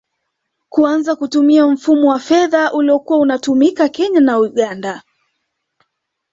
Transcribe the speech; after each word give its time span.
Kuanza 0.69 1.15
kutumia 1.15 1.67
mfumo 1.67 2.09
wa 2.09 2.19
fedha 2.19 2.73
uliokuwa 2.73 3.19
unatumika 3.19 3.89
Kenya 3.89 4.19
na 4.21 4.39
Uganda 4.39 5.03